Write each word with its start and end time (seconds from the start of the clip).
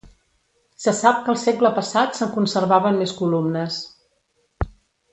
Se 0.85 0.93
sap 0.99 1.19
que 1.27 1.31
el 1.33 1.37
segle 1.41 1.71
passat 1.77 2.17
se'n 2.21 2.33
conservaven 2.39 2.99
més 3.05 3.17
columnes. 3.23 3.79